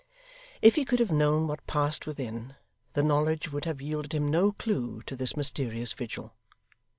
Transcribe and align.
If 0.63 0.77
he 0.77 0.83
could 0.83 0.97
have 0.99 1.11
known 1.11 1.45
what 1.47 1.67
passed 1.67 2.07
within, 2.07 2.55
the 2.93 3.03
knowledge 3.03 3.51
would 3.51 3.65
have 3.65 3.83
yielded 3.83 4.15
him 4.15 4.31
no 4.31 4.51
clue 4.51 5.03
to 5.03 5.15
this 5.15 5.37
mysterious 5.37 5.93
vigil. 5.93 6.33